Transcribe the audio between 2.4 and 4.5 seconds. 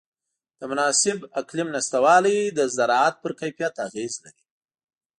د زراعت پر کیفیت اغېز لري.